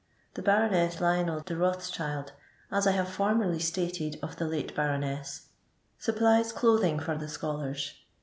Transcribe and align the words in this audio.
The 0.33 0.41
Baroneai 0.41 0.99
Lionel 0.99 1.41
de 1.41 1.53
Bothtchild 1.53 2.31
(as 2.71 2.87
I 2.87 2.93
haye 2.93 3.05
formerly 3.05 3.59
stated 3.59 4.17
of 4.23 4.37
the 4.37 4.47
late 4.47 4.75
Bflioness) 4.75 5.43
supplies 5.99 6.51
clothing 6.51 6.99
for 6.99 7.15
the 7.15 7.27
scholars. 7.27 7.93